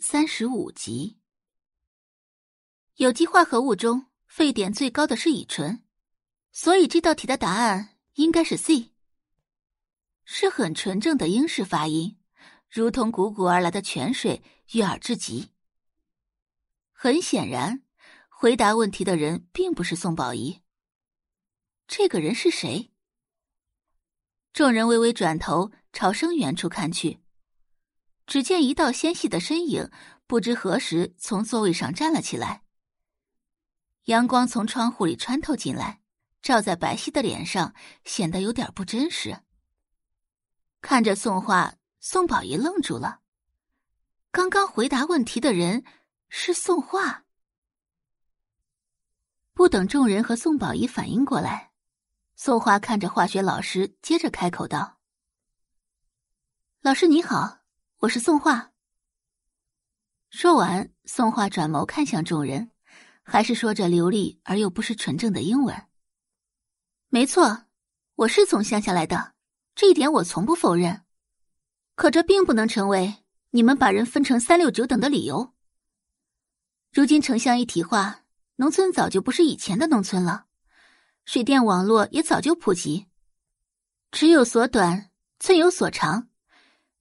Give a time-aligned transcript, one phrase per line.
[0.00, 1.18] 三十五集。
[2.96, 5.82] 有机化合物中沸点最高的是乙醇，
[6.52, 8.92] 所以这道题的答案应该是 C。
[10.24, 12.18] 是很纯正的英式发音，
[12.68, 14.42] 如同汩汩而来的泉水，
[14.72, 15.50] 悦耳至极。
[16.92, 17.82] 很显然，
[18.28, 20.62] 回答问题的人并不是宋宝仪。
[21.86, 22.90] 这个人是谁？
[24.52, 27.20] 众人微微转头朝声源处看去，
[28.26, 29.90] 只见一道纤细的身影，
[30.26, 32.62] 不知何时从座位上站了起来。
[34.04, 36.00] 阳光从窗户里穿透进来，
[36.42, 37.74] 照在白皙的脸上，
[38.04, 39.40] 显得有点不真实。
[40.80, 43.20] 看着宋画，宋宝仪愣住了。
[44.30, 45.84] 刚刚回答问题的人
[46.28, 47.24] 是宋画。
[49.54, 51.72] 不等众人和宋宝仪反应过来，
[52.36, 55.00] 宋画看着化学老师，接着开口道
[56.82, 57.55] ：“老师你好，
[57.98, 58.72] 我是宋画。”
[60.30, 62.70] 说完，宋画转眸看向众人，
[63.22, 65.74] 还是说着流利而又不失纯正的英文
[67.08, 67.64] ：“没错，
[68.16, 69.34] 我是从乡下来的。”
[69.76, 71.02] 这一点我从不否认，
[71.96, 75.52] 可这并不能成为你们把人分成三六九等的理由。
[76.90, 78.22] 如今城乡一体化，
[78.56, 80.46] 农村早就不是以前的农村了，
[81.26, 83.06] 水电网络也早就普及。
[84.12, 86.30] 尺有所短，寸有所长，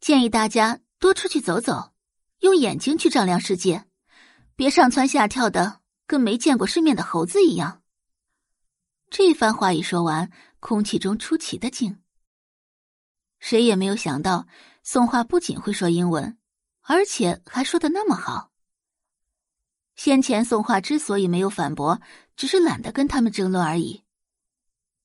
[0.02, 1.94] 建议大家多出去走走，
[2.40, 3.86] 用眼睛去丈量世界，
[4.56, 7.84] 别上蹿下跳的，跟没见过世面的猴子一样。
[9.10, 12.00] 这番话一说完，空气中出奇的静。
[13.40, 14.48] 谁也没有想到，
[14.84, 16.38] 宋画不仅会说英文，
[16.82, 18.52] 而且还说的那么好。
[19.96, 22.02] 先前宋画之所以没有反驳，
[22.36, 24.04] 只是懒得跟他们争论而已。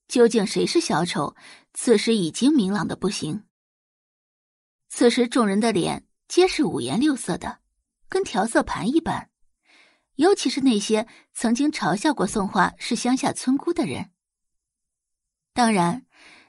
[0.08, 1.36] 究竟谁是小丑，
[1.74, 3.44] 此时已经明朗的不行。
[5.00, 7.60] 此时众人的脸皆是五颜六色的，
[8.06, 9.30] 跟调色盘一般，
[10.16, 14.10] 尤其是那些曾经嘲笑过宋画是乡下村姑的人。
[15.54, 16.04] 当然，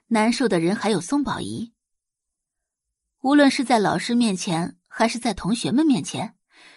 [0.08, 1.72] 难受的人还有宋宝仪。
[3.22, 6.36] 无论是在老师面前，还是在同学们面前，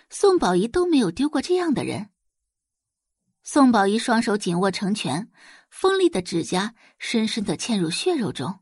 [0.08, 2.10] 宋宝仪都没有丢过这样的人。
[3.42, 5.28] 宋宝仪双手紧握成拳，
[5.70, 8.60] 锋利的指甲深深的嵌入血肉中。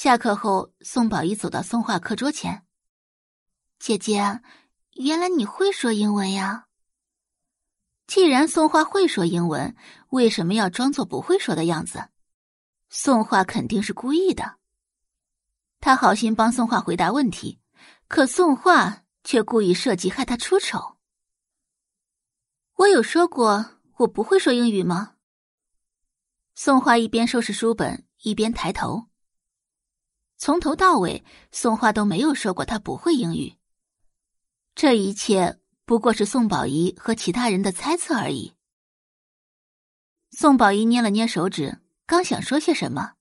[0.00, 2.64] 下课后，宋宝仪走到宋画课桌前
[3.80, 4.40] ：“姐姐，
[4.92, 6.68] 原来你会说英文呀？
[8.06, 9.74] 既然宋画会说英文，
[10.10, 12.10] 为什么要装作不会说的样子？
[12.88, 14.58] 宋画肯定是故意的。”
[15.82, 17.58] 他好心帮宋画回答问题，
[18.06, 20.98] 可宋画却故意设计害他出丑。
[22.74, 25.16] 我有说过我不会说英语吗？
[26.54, 29.08] 宋画一边收拾书本，一边抬头。
[30.38, 33.56] 从头到尾，宋画都没有说过他不会英语。
[34.74, 38.54] 这一切不过是宋宝仪和其他人的猜测而已。
[40.30, 43.14] 宋宝仪捏了捏手指，刚想说些什么，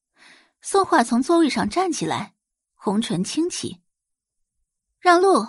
[0.61, 2.35] 宋画从座位上站起来。
[2.79, 3.81] 红唇轻启，
[4.99, 5.45] 让路。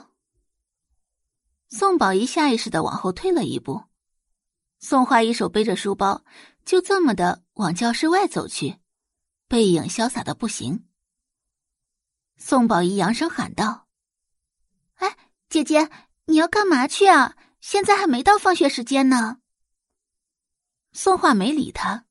[1.69, 3.85] 宋宝仪下意识的往后退了一步，
[4.81, 6.25] 宋画一手背着书包，
[6.65, 8.79] 就这么的往教室外走去，
[9.47, 10.88] 背影潇洒的不行。
[12.39, 13.89] 宋宝仪扬声喊道
[14.95, 15.17] ：“哎，
[15.49, 15.91] 姐姐，
[16.27, 17.37] 你要干嘛去啊？
[17.61, 19.41] 现在还没到放学时间呢。”
[20.95, 22.07] 宋画没理他，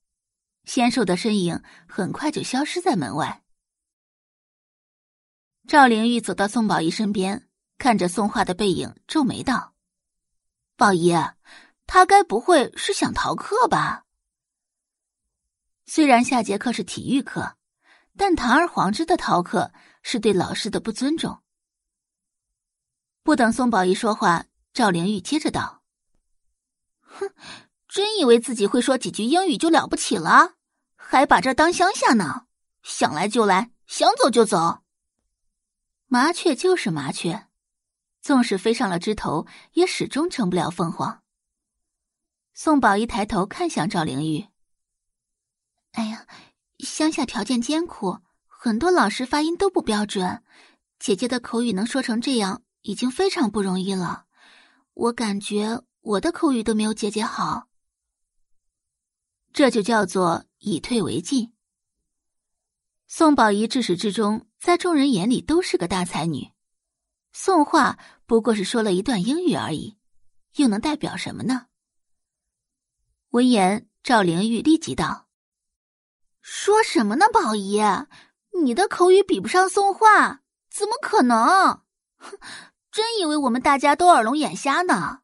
[0.66, 3.42] 纤瘦的身影很快就消失在门外。
[5.66, 9.76] 赵灵玉走到宋宝仪身边，看着宋画的背影，皱眉道
[10.76, 11.14] ：“宝仪，
[11.86, 14.04] 他该不会是想逃课吧？”
[15.88, 17.56] 虽然下节课是体育课，
[18.18, 19.72] 但堂而皇之的逃课
[20.10, 21.44] 是对老师的不尊重。
[23.24, 25.84] 不等宋宝仪说话，赵灵玉接着道
[27.04, 27.30] ：“哼，
[27.90, 30.54] 真以为自己会说几句英语就了不起了？
[30.96, 32.48] 还把这当乡下呢？
[32.84, 34.82] 想来就来，想走就走。”
[36.08, 37.50] 麻雀就是麻雀，
[38.22, 41.22] 纵使飞上了枝头，也始终成不了凤凰。
[42.54, 44.48] 宋宝仪抬头看向赵灵玉
[45.92, 46.26] ：“哎呀，
[46.80, 48.20] 乡下条件艰苦，
[48.68, 50.44] 很多老师发音都不标准。
[51.00, 54.26] 姐姐的口语能说成这样，已经非常不容易了。
[54.94, 57.70] 我感觉我的口语都没有姐姐好。
[59.54, 61.54] 这就叫做以退为进。”
[63.08, 66.52] 宋宝仪至始至终在众人眼里都是个大才女，
[67.32, 69.96] 宋画不过是说了一段英语而已，
[70.58, 71.68] 又能代表什么呢？
[73.30, 75.30] 闻言，赵灵玉立即道
[76.42, 77.80] ：“说什么呢，宝仪？
[78.64, 81.82] 你的口语比不上宋画，怎么可能？
[82.18, 82.38] 哼，
[82.92, 85.22] 真以为我们大家都耳聋眼瞎呢？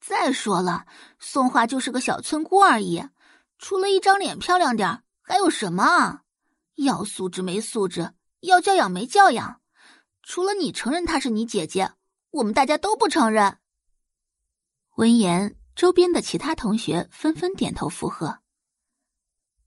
[0.00, 0.86] 再说了，
[1.18, 3.08] 宋画就是个小村姑而已，
[3.58, 6.22] 除了一张脸漂亮点还有什么啊？
[6.76, 9.60] 要素质没素质，要教养没教养，
[10.22, 11.92] 除了你承认她是你姐姐，
[12.30, 13.58] 我们大家都不承认。
[14.94, 18.38] 闻言，周边的其他同学纷纷点头附和。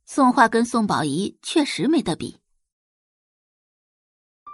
[0.05, 2.40] 宋画跟宋宝仪确实没得比。